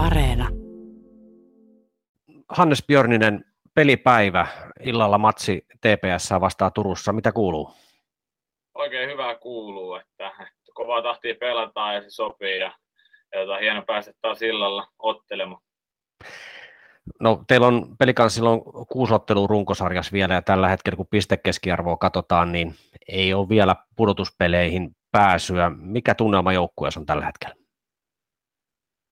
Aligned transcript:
Areena. 0.00 0.48
Hannes 2.48 2.84
Björninen, 2.86 3.44
pelipäivä, 3.74 4.46
illalla 4.80 5.18
matsi 5.18 5.66
TPS 5.80 6.30
vastaa 6.40 6.70
Turussa. 6.70 7.12
Mitä 7.12 7.32
kuuluu? 7.32 7.72
Oikein 8.74 9.10
hyvää 9.10 9.34
kuuluu, 9.34 9.94
että 9.94 10.32
kovaa 10.74 11.02
tahtia 11.02 11.34
pelataan 11.40 11.94
ja 11.94 12.02
se 12.02 12.10
sopii 12.10 12.58
ja, 12.58 12.72
ja 13.32 13.40
jota, 13.40 13.56
hieno 13.56 13.82
päästä 13.82 14.12
taas 14.22 14.42
illalla 14.42 14.86
ottelemaan. 14.98 15.62
No, 17.20 17.44
teillä 17.48 17.66
on 17.66 17.96
pelikans 17.98 18.34
silloin 18.34 18.60
kuusi 18.92 19.14
ottelua 19.14 19.46
runkosarjas 19.46 20.12
vielä 20.12 20.34
ja 20.34 20.42
tällä 20.42 20.68
hetkellä 20.68 20.96
kun 20.96 21.06
pistekeskiarvoa 21.10 21.96
katsotaan, 21.96 22.52
niin 22.52 22.74
ei 23.08 23.34
ole 23.34 23.48
vielä 23.48 23.76
pudotuspeleihin 23.96 24.96
pääsyä. 25.12 25.70
Mikä 25.76 26.14
tunnelma 26.14 26.52
joukkueessa 26.52 27.00
on 27.00 27.06
tällä 27.06 27.26
hetkellä? 27.26 27.59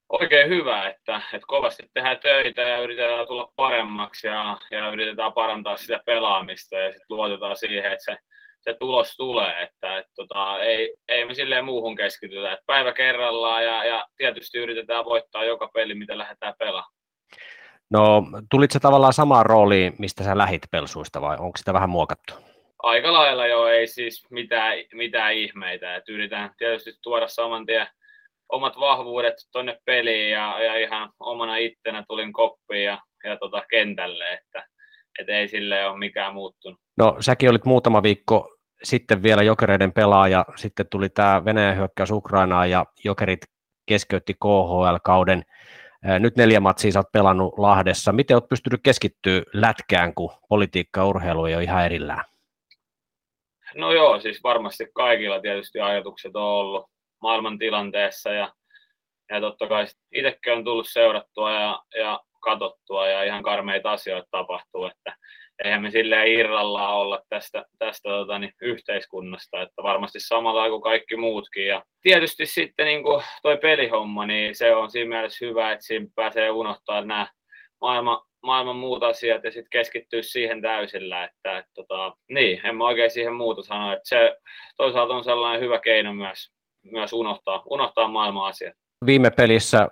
Oikein 0.09 0.49
hyvä, 0.49 0.89
että, 0.89 1.23
että 1.33 1.47
kovasti 1.47 1.83
tehdään 1.95 2.19
töitä 2.19 2.63
ja 2.63 2.79
yritetään 2.79 3.27
tulla 3.27 3.53
paremmaksi 3.57 4.27
ja, 4.27 4.57
ja 4.71 4.91
yritetään 4.91 5.33
parantaa 5.33 5.77
sitä 5.77 6.01
pelaamista 6.07 6.77
ja 6.77 6.93
sitten 6.93 7.17
luotetaan 7.17 7.57
siihen, 7.57 7.93
että 7.93 8.05
se, 8.05 8.17
se 8.61 8.75
tulos 8.75 9.17
tulee, 9.17 9.63
että, 9.63 9.99
että 9.99 10.13
tota, 10.17 10.59
ei, 10.59 10.97
ei 11.09 11.25
me 11.25 11.35
silleen 11.35 11.65
muuhun 11.65 11.97
keskitytä, 11.97 12.53
että 12.53 12.65
päivä 12.67 12.93
kerrallaan 12.93 13.65
ja, 13.65 13.85
ja 13.85 14.07
tietysti 14.17 14.59
yritetään 14.59 15.05
voittaa 15.05 15.45
joka 15.45 15.71
peli, 15.75 15.95
mitä 15.95 16.19
lähdetään 16.19 16.55
pelaamaan. 16.59 16.99
No, 17.91 18.23
tulit 18.51 18.71
se 18.71 18.81
tavallaan 18.81 19.13
samaan 19.13 19.47
rooliin, 19.47 19.95
mistä 19.99 20.25
sä 20.25 20.39
lähit 20.39 20.63
pelsuista 20.71 21.21
vai 21.21 21.37
onko 21.41 21.57
sitä 21.57 21.73
vähän 21.73 21.91
muokattu? 21.91 22.35
Aika 22.83 23.13
lailla 23.13 23.47
jo, 23.47 23.67
ei 23.67 23.87
siis 23.87 24.27
mitään, 24.31 24.77
mitään 24.93 25.35
ihmeitä. 25.35 25.97
Et 25.97 26.09
yritän 26.09 26.51
tietysti 26.59 26.93
tuoda 27.03 27.29
saman 27.29 27.67
tien 27.67 27.87
omat 28.49 28.81
vahvuudet 28.81 29.35
tuonne 29.53 29.79
peliin 29.85 30.31
ja, 30.31 30.63
ja, 30.63 30.77
ihan 30.77 31.11
omana 31.21 31.57
ittenä 31.57 32.05
tulin 32.09 32.33
koppiin 32.33 32.85
ja, 32.85 32.99
ja 33.25 33.37
tota 33.37 33.63
kentälle, 33.71 34.33
että 34.33 34.67
et 35.19 35.29
ei 35.29 35.49
sille 35.49 35.87
ole 35.87 35.99
mikään 35.99 36.35
muuttunut. 36.35 36.81
No 36.97 37.17
säkin 37.21 37.51
olit 37.51 37.65
muutama 37.65 38.03
viikko 38.03 38.55
sitten 38.83 39.23
vielä 39.23 39.43
Jokereiden 39.43 39.93
pelaaja, 39.93 40.45
sitten 40.57 40.87
tuli 40.91 41.09
tämä 41.09 41.45
Venäjän 41.45 41.77
hyökkäys 41.77 42.11
Ukrainaan 42.11 42.71
ja 42.71 42.85
Jokerit 43.05 43.41
keskeytti 43.87 44.35
KHL-kauden. 44.35 45.43
Nyt 46.19 46.37
neljä 46.37 46.61
matsia 46.61 46.93
sä 46.93 46.99
oot 46.99 47.13
pelannut 47.13 47.55
Lahdessa. 47.59 48.13
Miten 48.13 48.37
oot 48.37 48.49
pystynyt 48.49 48.81
keskittyä 48.83 49.43
lätkään, 49.53 50.15
kun 50.15 50.31
politiikka 50.49 51.01
ja 51.01 51.07
urheilu 51.07 51.45
ei 51.45 51.55
ole 51.55 51.63
ihan 51.63 51.85
erillään? 51.85 52.25
No 53.75 53.93
joo, 53.93 54.21
siis 54.21 54.43
varmasti 54.43 54.87
kaikilla 54.95 55.41
tietysti 55.41 55.81
ajatukset 55.81 56.37
on 56.37 56.43
ollut 56.43 56.87
maailman 57.23 57.59
tilanteessa 57.59 58.31
ja, 58.31 58.53
ja 59.31 59.41
totta 59.41 59.67
kai 59.67 59.87
itsekin 60.13 60.53
on 60.53 60.65
tullut 60.65 60.89
seurattua 60.89 61.53
ja, 61.53 61.83
ja 61.97 62.21
katsottua 62.41 63.09
ja 63.09 63.25
ihan 63.25 63.43
karmeita 63.43 63.93
asioita 63.93 64.29
tapahtuu, 64.31 64.87
että 64.87 65.17
eihän 65.65 65.83
me 65.83 65.91
silleen 65.91 66.29
irrallaan 66.29 66.95
olla 66.95 67.23
tästä, 67.29 67.65
tästä 67.79 68.09
tota, 68.09 68.39
niin, 68.39 68.53
yhteiskunnasta, 68.63 69.63
että 69.63 69.83
varmasti 69.83 70.21
samalla 70.21 70.69
kuin 70.69 70.83
kaikki 70.83 71.17
muutkin. 71.17 71.67
Ja 71.67 71.85
tietysti 72.03 72.47
sitten 72.47 72.87
niin 72.87 73.03
kuin 73.03 73.23
toi 73.43 73.57
pelihomma, 73.57 74.27
niin 74.27 74.55
se 74.55 74.75
on 74.75 74.91
siinä 74.91 75.09
mielessä 75.09 75.47
hyvä, 75.47 75.73
että 75.73 75.85
siinä 75.85 76.07
pääsee 76.15 76.51
unohtaa 76.51 77.01
nämä 77.01 77.27
maailman, 77.81 78.21
maailman 78.43 78.77
muut 78.77 79.03
asiat 79.03 79.45
ja 79.45 79.51
sitten 79.51 79.71
keskittyä 79.71 80.23
siihen 80.23 80.63
täysillä, 80.63 81.25
että 81.25 81.59
et, 81.59 81.67
tota, 81.75 82.17
niin, 82.29 82.67
en 82.67 82.77
mä 82.77 82.85
oikein 82.85 83.11
siihen 83.11 83.35
muuta 83.35 83.63
sano, 83.63 83.93
että 83.93 84.09
se 84.09 84.37
toisaalta 84.77 85.15
on 85.15 85.25
sellainen 85.25 85.61
hyvä 85.61 85.81
keino 85.81 86.15
myös, 86.15 86.53
myös 86.83 87.13
unohtaa, 87.13 87.63
unohtaa 87.71 88.09
maailman 88.09 88.49
asiat. 88.49 88.75
Viime 89.07 89.31
pelissä, 89.31 89.89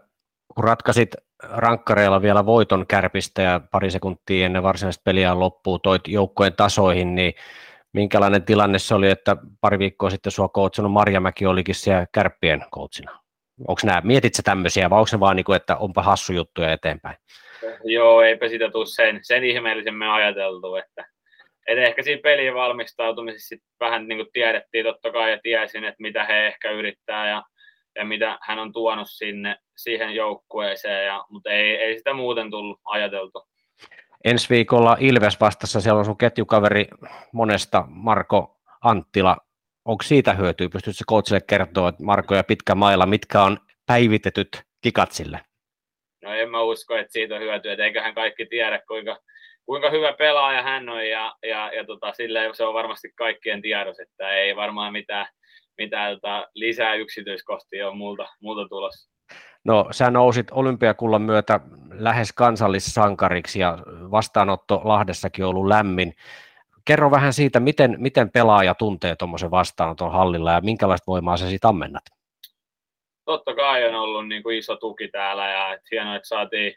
kun 0.55 0.65
ratkasit 0.65 1.15
rankkareilla 1.43 2.23
vielä 2.23 2.47
voiton 2.47 2.87
kärpistä 2.87 3.43
ja 3.43 3.61
pari 3.71 3.91
sekuntia 3.91 4.47
ennen 4.47 4.63
varsinaista 4.63 5.03
peliä 5.05 5.39
loppuu 5.39 5.79
toit 5.79 6.09
joukkojen 6.09 6.53
tasoihin, 6.57 7.15
niin 7.15 7.35
minkälainen 7.93 8.45
tilanne 8.45 8.79
se 8.79 8.95
oli, 8.95 9.11
että 9.11 9.37
pari 9.61 9.79
viikkoa 9.79 10.11
sitten 10.11 10.33
sua 10.33 10.49
coachannut 10.49 10.93
Marjamäki 10.93 11.47
olikin 11.47 11.75
siellä 11.75 12.07
kärppien 12.13 12.65
coachina? 12.75 13.21
Onko 13.69 13.81
nämä, 13.85 14.01
mietit 14.05 14.35
sä 14.35 14.43
tämmöisiä 14.43 14.91
vai 14.91 14.99
onko 14.99 15.07
se 15.07 15.21
vaan 15.21 15.37
niin 15.37 15.45
kuin, 15.45 15.57
että 15.57 15.77
onpa 15.77 16.03
hassu 16.03 16.33
juttuja 16.33 16.73
eteenpäin? 16.73 17.17
Joo, 17.85 18.23
eipä 18.23 18.49
sitä 18.49 18.71
tule 18.71 18.87
sen, 18.87 19.19
sen 19.23 19.45
ihmeellisemmin 19.45 20.09
ajateltu, 20.09 20.75
että, 20.75 21.07
että 21.67 21.83
ehkä 21.83 22.03
siinä 22.03 22.23
pelin 22.23 22.55
valmistautumisessa 22.55 23.57
vähän 23.81 24.09
niin 24.09 24.19
kuin 24.19 24.29
tiedettiin 24.33 24.85
totta 24.85 25.13
kai 25.13 25.31
ja 25.31 25.39
tiesin, 25.43 25.85
että 25.85 26.03
mitä 26.03 26.25
he 26.25 26.47
ehkä 26.47 26.71
yrittää 26.71 27.29
ja, 27.29 27.43
ja 27.95 28.05
mitä 28.05 28.39
hän 28.43 28.59
on 28.59 28.73
tuonut 28.73 29.09
sinne 29.11 29.57
siihen 29.77 30.15
joukkueeseen, 30.15 31.07
ja, 31.07 31.25
mutta 31.31 31.51
ei, 31.51 31.77
ei 31.77 31.99
sitä 31.99 32.15
muuten 32.15 32.51
tullut 32.51 32.81
ajateltu. 32.85 33.47
Ensi 34.25 34.51
viikolla 34.51 34.97
Ilves 35.01 35.41
vastassa, 35.41 35.81
siellä 35.81 35.99
on 35.99 36.05
sun 36.05 36.19
ketjukaveri 36.19 36.87
monesta, 37.33 37.85
Marko 37.89 38.57
Anttila. 38.85 39.37
Onko 39.85 40.03
siitä 40.03 40.35
hyötyä? 40.35 40.69
Pystytkö 40.69 41.05
coachille 41.09 41.41
kertoa, 41.41 41.89
että 41.89 42.05
Marko 42.05 42.35
ja 42.35 42.45
pitkä 42.45 42.75
mailla, 42.75 43.07
mitkä 43.07 43.43
on 43.43 43.59
päivitetyt 43.87 44.63
kikat 44.83 45.13
sille? 45.13 45.41
No 46.23 46.33
en 46.35 46.51
mä 46.51 46.63
usko, 46.63 46.97
että 46.97 47.13
siitä 47.13 47.35
on 47.35 47.41
hyötyä, 47.41 47.73
että 47.73 47.85
eiköhän 47.85 48.15
kaikki 48.15 48.47
tiedä, 48.47 48.81
kuinka, 48.89 49.19
kuinka 49.67 49.91
hyvä 49.91 50.13
pelaaja 50.13 50.63
hän 50.63 50.89
on, 50.89 51.09
ja, 51.09 51.35
ja, 51.43 51.73
ja 51.73 51.85
tota, 51.85 52.13
se 52.53 52.65
on 52.65 52.75
varmasti 52.75 53.13
kaikkien 53.15 53.63
tiedos, 53.63 54.01
että 54.01 54.31
ei 54.31 54.57
varmaan 54.57 54.93
mitään, 54.93 55.27
mitään 55.79 56.15
tota, 56.15 56.49
lisää 56.55 56.95
yksityiskohtia 56.95 57.89
ole 57.89 57.97
multa, 57.97 58.29
multa 58.41 58.69
tulossa. 58.69 59.11
No, 59.65 59.87
sä 59.91 60.11
nousit 60.11 60.51
olympiakullan 60.51 61.23
myötä 61.23 61.61
lähes 61.91 62.33
kansallissankariksi 62.33 63.61
ja 63.61 63.79
vastaanotto 64.11 64.81
Lahdessakin 64.85 65.45
on 65.45 65.51
ollut 65.51 65.67
lämmin. 65.67 66.15
Kerro 66.85 67.11
vähän 67.11 67.33
siitä, 67.33 67.61
miten, 67.61 67.95
miten 67.99 68.31
pelaaja 68.31 68.75
tuntee 68.75 69.17
tuommoisen 69.17 69.51
vastaanoton 69.51 70.13
hallilla 70.13 70.53
ja 70.53 70.61
minkälaista 70.61 71.07
voimaa 71.07 71.37
sä 71.37 71.49
siitä 71.49 71.69
ammennat? 71.69 72.03
Totta 73.25 73.55
kai 73.55 73.89
on 73.89 73.95
ollut 73.95 74.29
niin 74.29 74.43
kuin 74.43 74.59
iso 74.59 74.77
tuki 74.77 75.09
täällä 75.09 75.51
ja 75.51 75.75
et 75.75 75.81
hienoa, 75.91 76.17
että 76.17 76.29
saatiin 76.29 76.75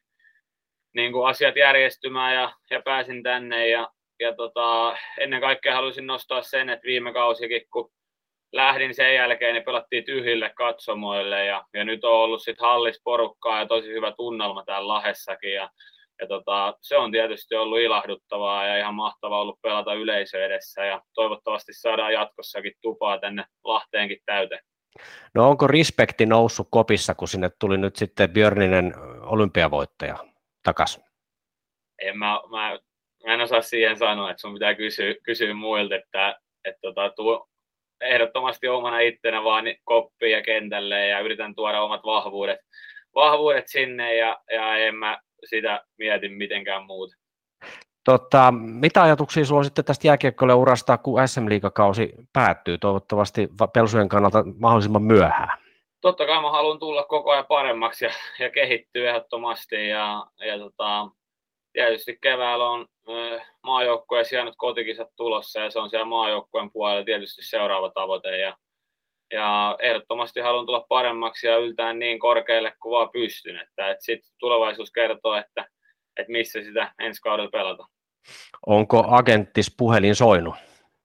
niin 0.95 1.11
kuin 1.11 1.27
asiat 1.27 1.55
järjestymään 1.55 2.35
ja, 2.35 2.53
ja 2.71 2.81
pääsin 2.81 3.23
tänne. 3.23 3.67
Ja, 3.67 3.89
ja 4.19 4.35
tota, 4.35 4.97
ennen 5.19 5.41
kaikkea 5.41 5.75
haluaisin 5.75 6.07
nostaa 6.07 6.41
sen, 6.41 6.69
että 6.69 6.85
viime 6.85 7.13
kausikin, 7.13 7.61
kun 7.73 7.91
lähdin 8.53 8.95
sen 8.95 9.15
jälkeen, 9.15 9.53
niin 9.53 9.63
pelattiin 9.63 10.05
tyhjille 10.05 10.51
katsomoille. 10.55 11.45
Ja, 11.45 11.65
ja 11.73 11.83
nyt 11.83 12.03
on 12.03 12.13
ollut 12.13 12.41
sitten 12.41 12.65
hallis 12.67 13.01
porukkaa 13.03 13.59
ja 13.59 13.65
tosi 13.65 13.87
hyvä 13.87 14.11
tunnelma 14.17 14.63
täällä 14.65 14.87
Lahessakin. 14.87 15.53
Ja, 15.53 15.69
ja 16.21 16.27
tota, 16.27 16.73
se 16.81 16.97
on 16.97 17.11
tietysti 17.11 17.55
ollut 17.55 17.79
ilahduttavaa 17.79 18.67
ja 18.67 18.77
ihan 18.77 18.95
mahtavaa 18.95 19.41
ollut 19.41 19.61
pelata 19.61 19.93
yleisö 19.93 20.45
edessä. 20.45 20.85
Ja 20.85 21.01
toivottavasti 21.13 21.73
saadaan 21.73 22.13
jatkossakin 22.13 22.73
tupaa 22.81 23.19
tänne 23.19 23.45
Lahteenkin 23.63 24.19
täyteen. 24.25 24.61
No 25.33 25.49
onko 25.49 25.67
respekti 25.67 26.25
noussut 26.25 26.67
kopissa, 26.71 27.15
kun 27.15 27.27
sinne 27.27 27.49
tuli 27.59 27.77
nyt 27.77 27.95
sitten 27.95 28.29
Björninen 28.29 28.93
olympiavoittaja 29.21 30.28
takaisin? 30.63 31.03
En 32.01 32.17
mä, 32.17 32.39
mä, 32.49 32.79
mä 33.25 33.33
en 33.33 33.41
osaa 33.41 33.61
siihen 33.61 33.97
sanoa, 33.97 34.31
että 34.31 34.41
sun 34.41 34.53
pitää 34.53 34.75
kysyä, 34.75 35.15
kysyä 35.23 35.53
muilta, 35.53 35.95
että, 35.95 36.39
että 36.65 36.79
tota, 36.81 37.09
tuo, 37.09 37.47
ehdottomasti 38.01 38.67
omana 38.67 38.99
ittenä 38.99 39.43
vaan 39.43 39.65
koppiin 39.83 40.31
ja 40.31 40.41
kentälle 40.41 41.07
ja 41.07 41.19
yritän 41.19 41.55
tuoda 41.55 41.81
omat 41.81 42.01
vahvuudet, 42.05 42.59
vahvuudet 43.15 43.67
sinne 43.67 44.15
ja, 44.15 44.37
ja 44.51 44.77
en 44.77 44.95
mä 44.95 45.19
sitä 45.49 45.85
mieti 45.97 46.29
mitenkään 46.29 46.85
muuta. 46.85 47.15
Tota, 48.03 48.53
mitä 48.57 49.01
ajatuksia 49.01 49.45
sulla 49.45 49.59
on 49.59 49.65
sitten 49.65 49.85
tästä 49.85 50.07
jääkiekkoille 50.07 50.53
urasta, 50.53 50.97
kun 50.97 51.27
SM-liigakausi 51.27 52.13
päättyy 52.33 52.77
toivottavasti 52.77 53.49
Pelsujen 53.73 54.09
kannalta 54.09 54.43
mahdollisimman 54.59 55.03
myöhään? 55.03 55.68
Totta 56.01 56.25
kai 56.25 56.41
mä 56.41 56.51
haluan 56.51 56.79
tulla 56.79 57.03
koko 57.03 57.31
ajan 57.31 57.45
paremmaksi 57.45 58.05
ja, 58.05 58.11
ja 58.39 58.49
kehittyä 58.49 59.09
ehdottomasti 59.09 59.87
ja, 59.87 60.25
ja 60.39 60.59
tota, 60.59 61.09
tietysti 61.73 62.17
keväällä 62.21 62.69
on 62.69 62.85
maajoukkueen 63.63 64.25
sijainnut 64.25 64.55
kotikisat 64.57 65.09
tulossa 65.15 65.59
ja 65.59 65.71
se 65.71 65.79
on 65.79 65.89
siellä 65.89 66.05
maajoukkueen 66.05 66.71
puolella 66.71 67.05
tietysti 67.05 67.41
seuraava 67.41 67.91
tavoite 67.91 68.37
ja, 68.37 68.57
ja 69.33 69.77
ehdottomasti 69.81 70.39
haluan 70.39 70.65
tulla 70.65 70.85
paremmaksi 70.89 71.47
ja 71.47 71.57
yltää 71.57 71.93
niin 71.93 72.19
korkealle 72.19 72.73
kuin 72.81 72.91
vaan 72.91 73.09
pystyn, 73.09 73.57
että, 73.57 73.91
että 73.91 74.05
sitten 74.05 74.31
tulevaisuus 74.39 74.91
kertoo, 74.91 75.35
että, 75.35 75.65
että 76.17 76.31
missä 76.31 76.61
sitä 76.61 76.93
ensi 76.99 77.21
kaudella 77.21 77.49
pelata. 77.49 77.85
Onko 78.65 79.05
agenttis 79.07 79.75
puhelin 79.77 80.15
soinut? 80.15 80.55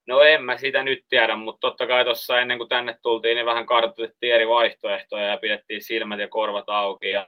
No 0.07 0.21
en 0.21 0.45
mä 0.45 0.59
sitä 0.59 0.83
nyt 0.83 1.05
tiedä, 1.09 1.37
mutta 1.37 1.61
totta 1.61 1.87
kai 1.87 2.05
tuossa 2.05 2.41
ennen 2.41 2.59
kuin 2.59 2.69
tänne 2.69 2.97
tultiin, 3.03 3.35
niin 3.35 3.47
vähän 3.47 3.67
kartoitettiin 3.67 4.35
eri 4.35 4.49
vaihtoehtoja 4.49 5.27
ja 5.27 5.37
pidettiin 5.37 5.83
silmät 5.83 6.21
ja 6.21 6.29
korvat 6.29 6.69
auki 6.69 7.11
ja 7.11 7.27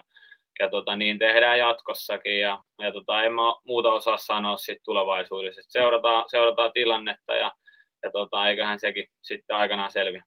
ja 0.61 0.71
tota, 0.71 0.97
niin 0.97 1.19
tehdään 1.19 1.59
jatkossakin 1.59 2.41
ja, 2.41 2.63
ja 2.79 2.93
tota, 2.93 3.23
en 3.23 3.33
mä 3.33 3.43
muuta 3.65 3.93
osaa 3.93 4.17
sanoa 4.17 4.57
sit 4.57 4.79
tulevaisuudessa. 4.85 5.63
Seurataan, 5.69 6.25
seurataan 6.29 6.73
tilannetta 6.73 7.35
ja, 7.35 7.53
ja 8.03 8.11
tota, 8.11 8.49
eiköhän 8.49 8.81
sekin 8.81 9.09
sitten 9.23 9.57
aikanaan 9.57 9.93
selviä. 9.93 10.25